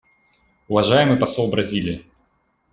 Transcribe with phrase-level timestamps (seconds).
[0.67, 2.09] Уважаемый посол Бразилии.